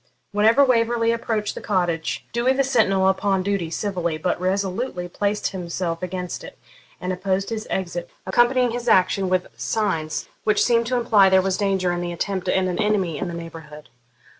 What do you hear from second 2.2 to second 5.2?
door the sentinel upon duty civilly, but resolutely,